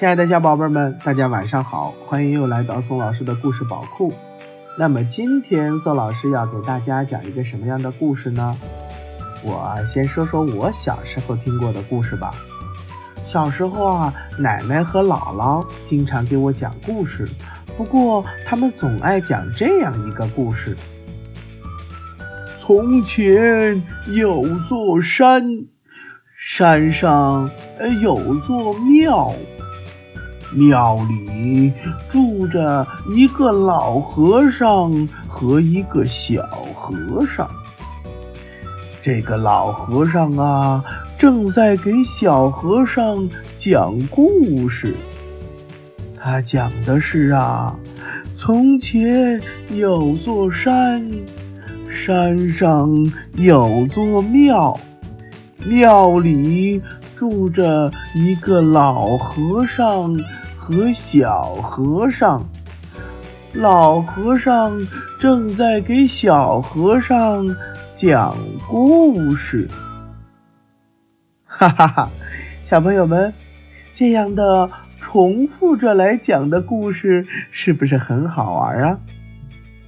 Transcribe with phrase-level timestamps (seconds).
[0.00, 4.10] 亲爱的小宝贝们，大家晚上好，欢迎又来到宋老师的故事宝库。
[4.78, 8.56] 那么今天宋老师要给大家讲一个什么样的故事呢？
[9.42, 12.30] 我先说说我小时候听过的故事吧。
[13.26, 17.28] 小时候啊，奶奶和姥姥经常给我讲故事，
[17.76, 20.74] 不过他们总爱讲这样一个故事：
[22.58, 23.82] 从前
[24.14, 25.44] 有座山，
[26.38, 27.50] 山上
[28.00, 29.30] 有座庙。
[30.52, 31.72] 庙里
[32.08, 36.42] 住着一个老和尚和一个小
[36.74, 37.48] 和尚。
[39.02, 40.84] 这个老和尚啊，
[41.16, 44.94] 正在给小和尚讲故事。
[46.22, 47.74] 他讲的是啊，
[48.36, 49.40] 从前
[49.70, 51.08] 有座山，
[51.90, 52.90] 山上
[53.36, 54.78] 有座庙，
[55.64, 56.82] 庙里
[57.16, 60.14] 住着一个老和尚。
[60.70, 62.48] 和小和尚，
[63.52, 64.78] 老和尚
[65.18, 67.44] 正在给小和尚
[67.96, 68.36] 讲
[68.68, 69.68] 故事。
[71.44, 72.10] 哈哈哈，
[72.64, 73.34] 小朋友们，
[73.96, 78.96] 这样的重复着来讲的故事是不是很好玩啊？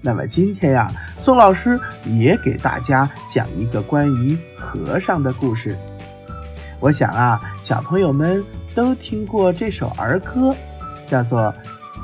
[0.00, 5.76] 那么今天呀，宋老师也给大家讲一个关于和尚的故事。
[6.80, 8.42] 我想啊，小朋友们
[8.74, 10.56] 都听过这首儿歌。
[11.10, 11.52] 叫做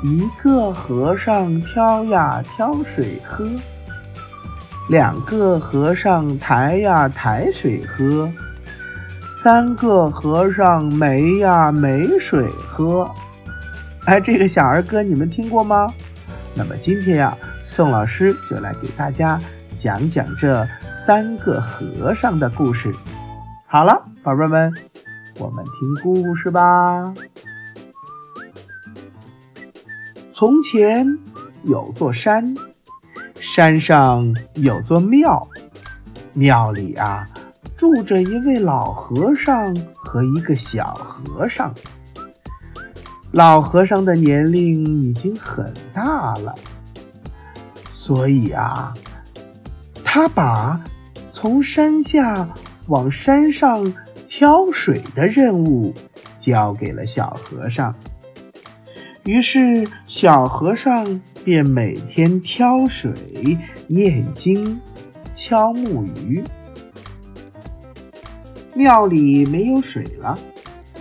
[0.03, 3.47] 一个和尚挑呀挑水喝，
[4.89, 8.29] 两个和尚抬呀抬水喝，
[9.41, 13.09] 三个和尚没呀没水喝。
[14.05, 15.91] 哎，这个小儿歌你们听过吗？
[16.53, 19.39] 那么今天呀，宋老师就来给大家
[19.77, 22.93] 讲讲这三个和尚的故事。
[23.67, 24.73] 好了，宝贝们，
[25.39, 27.13] 我们听故事吧。
[30.39, 31.17] 从前
[31.63, 32.55] 有座山，
[33.39, 35.47] 山上有座庙，
[36.33, 37.27] 庙里啊
[37.75, 41.73] 住着一位老和尚和一个小和尚。
[43.31, 46.53] 老和尚的年龄已经很大了，
[47.91, 48.93] 所以啊，
[50.03, 50.79] 他把
[51.31, 52.47] 从山下
[52.85, 53.91] 往山上
[54.27, 55.91] 挑水的任务
[56.37, 57.91] 交给了小和尚。
[59.27, 63.11] 于是，小和尚便每天挑水、
[63.85, 64.79] 念经、
[65.35, 66.41] 敲木鱼。
[68.73, 70.39] 庙里没有水了，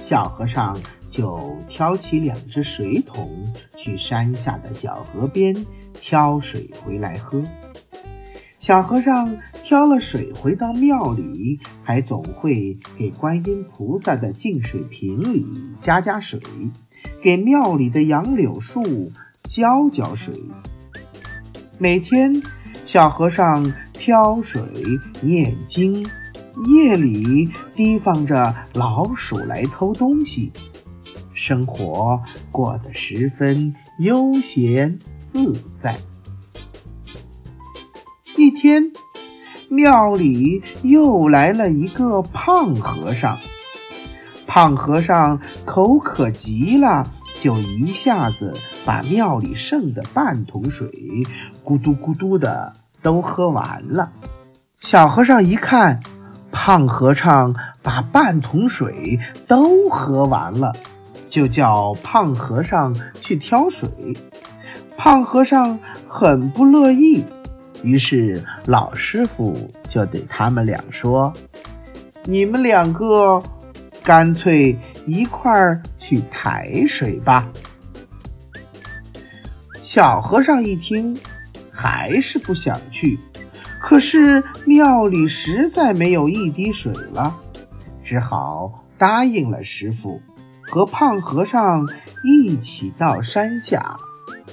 [0.00, 0.76] 小和尚
[1.08, 3.30] 就挑起两只水桶，
[3.76, 7.40] 去山下的小河边挑水回来喝。
[8.58, 15.46] 小和尚挑了水回到庙里，还总会给观音菩萨的净水瓶里
[15.80, 16.40] 加加水。
[17.22, 19.10] 给庙里的杨柳树
[19.48, 20.34] 浇浇水。
[21.78, 22.42] 每天，
[22.84, 24.62] 小和尚挑水
[25.20, 26.06] 念经，
[26.68, 30.52] 夜里提防着老鼠来偷东西，
[31.34, 35.98] 生活过得十分悠闲自在。
[38.36, 38.92] 一天，
[39.68, 43.38] 庙里又来了一个胖和尚。
[44.46, 50.88] 胖和尚口渴极了，就一下子把庙里剩的半桶水
[51.64, 54.10] 咕嘟咕嘟的都喝完了。
[54.80, 56.00] 小和尚一看，
[56.52, 59.18] 胖和尚把半桶水
[59.48, 60.74] 都喝完了，
[61.28, 63.88] 就叫胖和尚去挑水。
[64.96, 67.24] 胖和尚很不乐意，
[67.82, 71.32] 于是老师傅就对他们俩说
[72.24, 73.42] ：“你们两个。”
[74.06, 77.48] 干脆一块儿去抬水吧。
[79.80, 81.18] 小和尚一听，
[81.72, 83.18] 还是不想去。
[83.80, 87.36] 可是庙里实在没有一滴水了，
[88.04, 90.22] 只好答应了师傅，
[90.68, 91.84] 和胖和尚
[92.22, 93.96] 一起到山下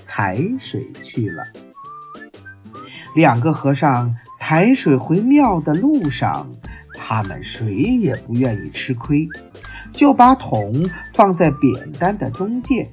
[0.07, 1.43] 抬水去了。
[3.15, 6.49] 两个和尚抬水回庙的路上。
[6.93, 9.27] 他们谁也不愿意吃亏，
[9.91, 12.89] 就把桶放在扁担的中间，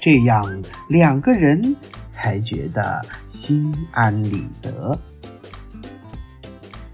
[0.00, 1.76] 这样两个人
[2.10, 4.98] 才觉得心安理得。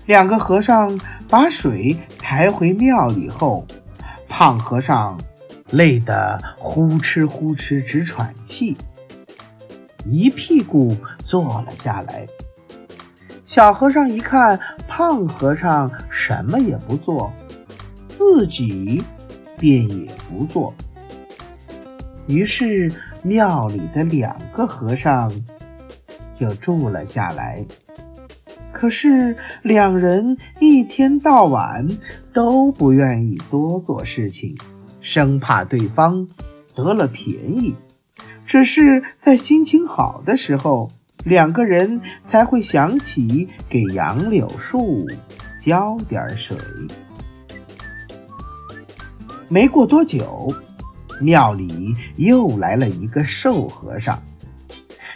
[0.07, 0.99] 两个和尚
[1.29, 3.67] 把水抬回庙里后，
[4.29, 5.19] 胖和尚
[5.71, 8.77] 累得呼哧呼哧直喘气，
[10.07, 12.27] 一屁股坐了下来。
[13.49, 17.33] 小和尚一看，胖和尚什么也不做，
[18.07, 19.03] 自己
[19.59, 20.75] 便也不做。
[22.27, 22.93] 于是
[23.23, 25.33] 庙里的两个和尚
[26.35, 27.65] 就住了下来。
[28.71, 31.89] 可是两人一天到晚
[32.35, 34.59] 都不愿意多做事情，
[35.01, 36.29] 生怕对方
[36.75, 37.75] 得了便宜。
[38.45, 40.91] 只是在心情好的时候，
[41.29, 45.07] 两个人才会想起给杨柳树
[45.61, 46.57] 浇点水。
[49.47, 50.55] 没过多久，
[51.21, 54.23] 庙里又来了一个瘦和尚。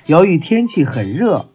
[0.05, 1.49] 由于天气很热，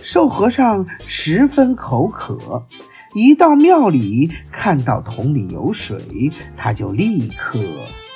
[0.00, 2.66] 瘦和尚十分口渴。
[3.14, 7.58] 一到庙里，看到桶里有水，他就立刻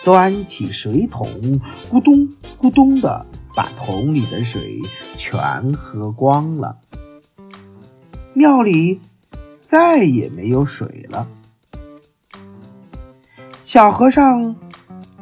[0.04, 2.28] 端起水桶，咕咚
[2.60, 4.80] 咕咚的把桶里的水
[5.16, 6.78] 全喝光了。
[8.34, 9.00] 庙里
[9.60, 11.26] 再也没有水了。
[13.64, 14.54] 小和尚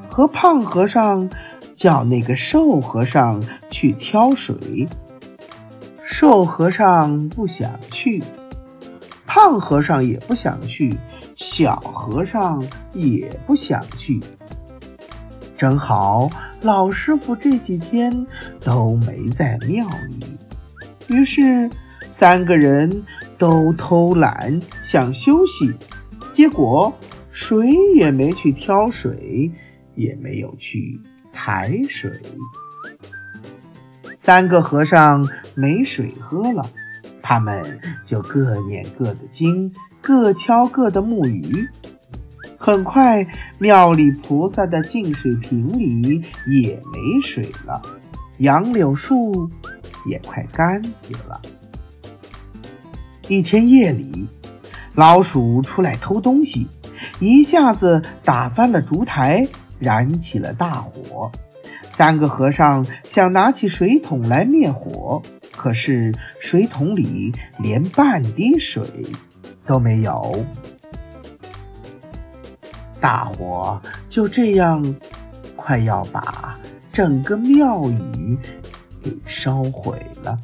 [0.09, 1.29] 和胖和尚
[1.77, 4.89] 叫那个瘦和尚去挑水，
[6.03, 8.23] 瘦和尚不想去，
[9.27, 10.99] 胖和尚也不想去，
[11.37, 12.63] 小和尚
[12.93, 14.21] 也不想去。
[15.57, 16.29] 正好
[16.63, 18.27] 老师傅这几天
[18.61, 19.87] 都没在庙
[20.19, 20.37] 里，
[21.09, 21.69] 于是
[22.09, 23.05] 三个人
[23.39, 25.73] 都偷懒想休息，
[26.33, 26.93] 结果。
[27.33, 29.49] 谁也没去挑水，
[29.95, 31.01] 也没有去
[31.33, 32.11] 抬水。
[34.17, 36.69] 三个和尚没水喝了，
[37.23, 39.73] 他们就各念各的经，
[40.03, 41.69] 各敲各的木鱼。
[42.63, 43.27] 很快，
[43.59, 47.81] 庙里菩萨的净水瓶里也没水了，
[48.37, 49.51] 杨柳树
[50.07, 51.41] 也快干死了。
[53.29, 54.29] 一天夜里，
[54.95, 56.69] 老鼠出来偷东西。
[57.19, 59.49] 一下子打翻了烛台，
[59.79, 61.33] 燃起了大火。
[61.89, 65.23] 三个和尚想拿起水桶来灭火，
[65.57, 68.85] 可是水桶里连半滴水
[69.65, 70.45] 都没有。
[73.01, 74.95] 大火就这样
[75.57, 76.59] 快要把
[76.93, 78.39] 整个庙宇
[79.03, 80.39] 给烧毁了。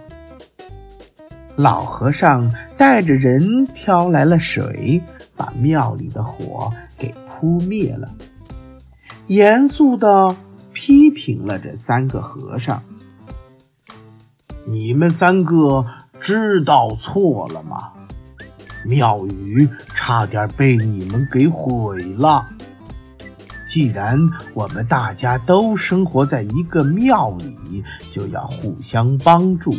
[1.57, 5.03] 老和尚带着人挑来了水。
[5.39, 8.09] 把庙里的火给扑灭了，
[9.27, 10.35] 严肃地
[10.73, 12.83] 批评了这三个和尚
[14.65, 15.85] ：“你们三个
[16.19, 17.93] 知道错了吗？
[18.83, 19.69] 庙宇
[20.07, 22.47] 差点被你们给毁了。
[23.67, 24.17] 既然
[24.55, 27.83] 我们大家都生活在一个庙里，
[28.13, 29.75] 就要互相帮助，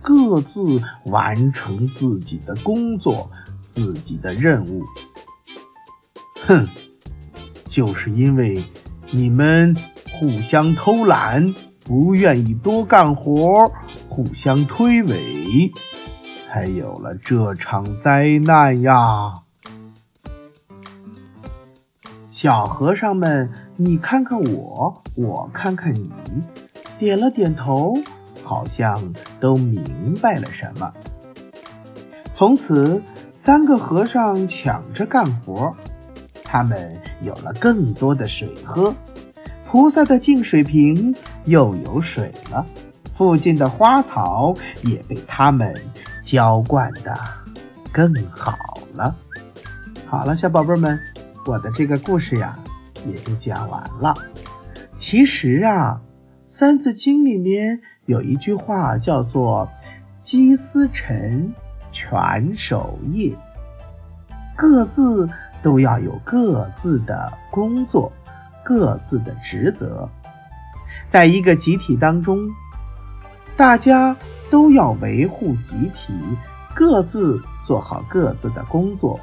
[0.00, 3.28] 各自完成自己的工作。”
[3.64, 4.82] 自己的任务，
[6.46, 6.68] 哼，
[7.68, 8.62] 就是因为
[9.10, 9.74] 你们
[10.10, 13.72] 互相偷懒，不愿意多干活，
[14.10, 15.72] 互相推诿，
[16.44, 19.41] 才有了这场灾难呀！
[22.42, 26.10] 小和尚们，你看看我，我看看你，
[26.98, 27.96] 点了点头，
[28.42, 30.92] 好像都明白了什么。
[32.32, 33.00] 从此。
[33.32, 35.74] 三个和尚抢着干活，
[36.44, 38.94] 他们有了更多的水喝，
[39.68, 42.64] 菩萨的净水瓶又有水了，
[43.14, 45.74] 附近的花草也被他们
[46.22, 47.16] 浇灌的
[47.90, 48.56] 更好
[48.94, 49.14] 了。
[50.06, 51.00] 好了，小宝贝们，
[51.46, 52.58] 我的这个故事呀
[53.06, 54.14] 也就讲完了。
[54.96, 56.00] 其实啊，
[56.46, 59.68] 《三字经》里面有一句话叫做
[60.20, 61.52] “积思成”。
[61.94, 63.36] 全守业，
[64.56, 65.28] 各自
[65.60, 68.10] 都要有各自的工作，
[68.64, 70.08] 各自的职责。
[71.06, 72.48] 在一个集体当中，
[73.58, 74.16] 大家
[74.50, 76.14] 都要维护集体，
[76.74, 79.20] 各自做好各自的工作，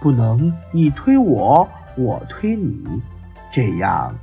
[0.00, 2.84] 不能你推我，我推你，
[3.52, 4.14] 这样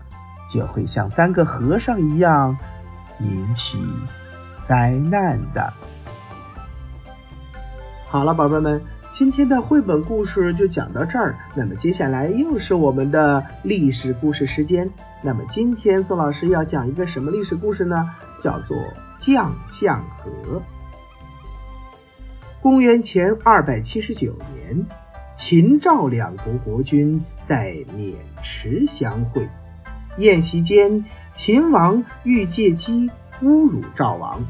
[0.48, 2.58] 就会像三个和尚一样
[3.20, 3.80] 引起
[4.68, 5.74] 灾难的。
[8.08, 11.36] 好了，宝贝们，今天的绘本故事就讲到这儿。
[11.56, 14.90] 那么接下来又是我们的历史故事时间。
[15.22, 18.10] 那么今天宋老师要讲一个什么历史故事呢？
[18.40, 18.78] 叫做
[19.18, 20.62] 将相和。
[22.62, 24.86] 公元前二百七十九年，
[25.36, 29.48] 秦赵两国国君在渑池相会。
[30.18, 33.10] 宴席间，秦王欲借机
[33.42, 34.44] 侮辱赵王，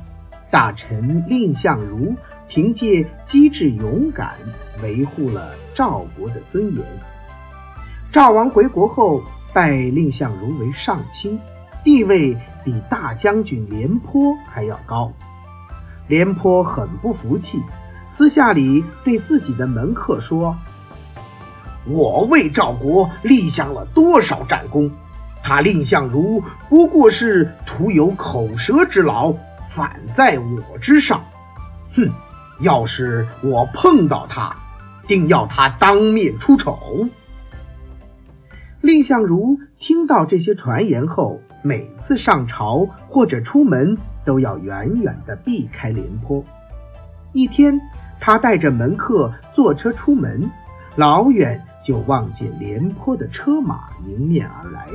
[0.50, 2.16] 大臣蔺相如。
[2.54, 4.36] 凭借机智勇敢，
[4.84, 6.86] 维护了赵国的尊严。
[8.12, 9.24] 赵王回国后，
[9.54, 11.40] 拜蔺相如为上卿，
[11.82, 15.14] 地位比大将军廉颇还要高。
[16.10, 17.58] 廉颇很不服气，
[18.06, 20.54] 私下里对自己的门客说
[21.86, 24.92] ：“我为赵国立下了多少战功，
[25.44, 29.34] 他蔺相如不过是徒有口舌之劳，
[29.68, 31.24] 反在我之上。
[31.96, 32.10] 哼！
[32.60, 34.56] 要是我碰到他，
[35.08, 37.08] 定要他当面出丑。”
[38.82, 43.98] 蔺相如听到这些传言后，每次上朝或者出门。
[44.24, 46.46] 都要远远地避开廉颇。
[47.34, 47.82] 一天，
[48.20, 50.48] 他带着门客坐车出门，
[50.96, 54.88] 老远就望见廉颇的车马迎面而来。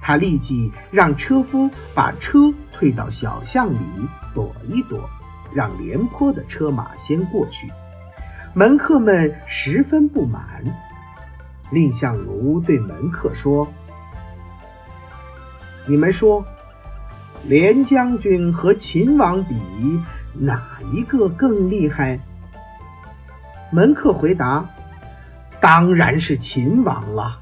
[0.00, 3.78] 他立即让车夫把车退到小巷里
[4.34, 5.08] 躲一躲，
[5.52, 7.70] 让廉颇的车马先过去。
[8.54, 10.64] 门客们十分不满。
[11.70, 13.68] 蔺相如对门客说
[15.86, 16.44] ：“你们说。”
[17.46, 19.54] 廉将军和秦王比，
[20.34, 22.18] 哪一个更厉害？
[23.70, 24.68] 门客回答
[25.60, 27.40] ：“当然是秦王了。”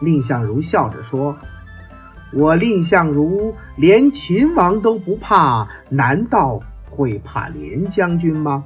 [0.00, 1.36] 蔺相如笑着说
[2.32, 8.64] ：“我蔺相如连秦王都不怕，难道会怕廉将军吗？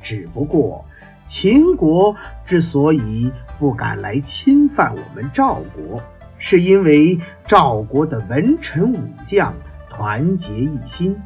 [0.00, 0.84] 只不过
[1.24, 6.02] 秦国之所以不敢来侵犯我们赵国。”
[6.40, 9.52] 是因为赵国的文臣武将
[9.90, 11.16] 团结一心，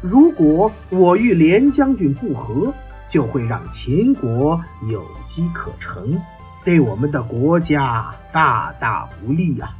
[0.00, 2.72] 如果我与廉将军不和，
[3.14, 6.20] 就会让秦国有机可乘，
[6.64, 9.70] 对我们的国家大大不利呀！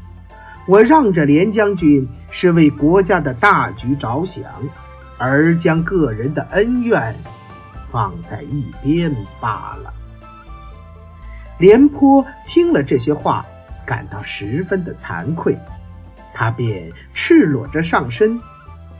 [0.69, 4.45] 我让着廉将军是为国家的大局着想，
[5.19, 7.13] 而将个人的恩怨
[7.89, 9.93] 放在一边罢了。
[11.59, 13.45] 廉颇听了这些话。
[13.85, 15.59] 感到十分的惭愧，
[16.33, 18.41] 他便赤裸着上身，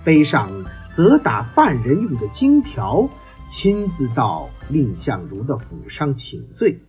[0.03, 0.51] 背上
[0.91, 3.09] 责打犯人用的荆条，
[3.49, 6.81] 亲自到蔺相如的府上请罪。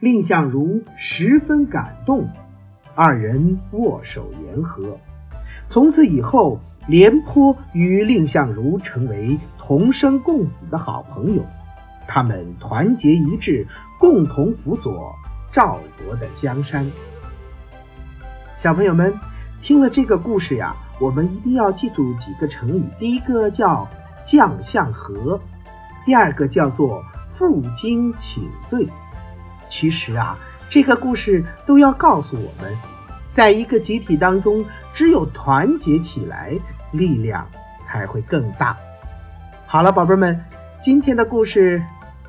[0.00, 2.28] 蔺相如十分感动，
[2.94, 4.98] 二人握手言和。
[5.68, 11.44] 从此以后，廉颇与蔺相如成为同生共死的好朋友，
[12.06, 13.66] 他们团结一致，
[13.98, 15.14] 共同辅佐。
[15.52, 16.86] 赵国的江山，
[18.58, 19.14] 小朋友们
[19.62, 22.84] 听了这个故事呀，我们一定要记住几个成语。
[22.98, 23.88] 第一个叫
[24.26, 25.40] 将相和，
[26.04, 28.86] 第二个叫做负荆请罪。
[29.68, 30.36] 其实啊，
[30.68, 32.76] 这个故事都要告诉我们，
[33.32, 36.52] 在一个集体当中，只有团结起来，
[36.90, 37.46] 力量
[37.82, 38.76] 才会更大。
[39.66, 40.44] 好了，宝贝们，
[40.80, 41.82] 今天的故事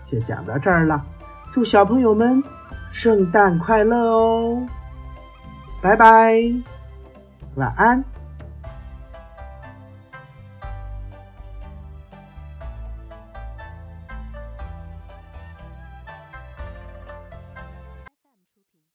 [0.05, 1.03] 就讲到这儿了。
[1.51, 2.43] 祝小朋友们！
[2.93, 4.65] 圣诞快乐哦！
[5.81, 6.41] 拜拜，
[7.55, 8.16] 晚安。